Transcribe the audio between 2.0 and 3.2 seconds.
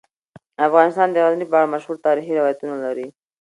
تاریخی روایتونه لري.